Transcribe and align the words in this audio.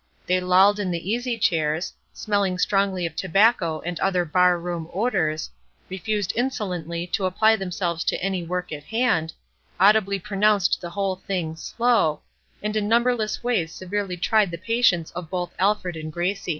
They 0.25 0.39
lolled 0.39 0.79
in 0.79 0.89
the 0.89 1.07
easy 1.11 1.37
chairs, 1.37 1.93
smelling 2.11 2.57
strongly 2.57 3.05
of 3.05 3.15
tobacco 3.15 3.81
and 3.81 3.99
other 3.99 4.25
bar 4.25 4.57
room 4.57 4.89
odors, 4.91 5.51
refused 5.91 6.33
insolently 6.35 7.05
to 7.13 7.25
apply 7.27 7.57
themselves 7.57 8.03
to 8.05 8.19
any 8.19 8.41
work 8.43 8.71
at 8.71 8.85
hand, 8.85 9.31
audibly 9.79 10.17
pronounced 10.17 10.81
the 10.81 10.89
whole 10.89 11.17
thing 11.17 11.55
"slow," 11.55 12.21
and 12.63 12.75
in 12.75 12.87
numberless 12.87 13.43
ways 13.43 13.71
severely 13.75 14.17
tried 14.17 14.49
the 14.49 14.57
patience 14.57 15.11
of 15.11 15.29
both 15.29 15.53
Alfred 15.59 15.95
and 15.95 16.11
Gracie. 16.11 16.49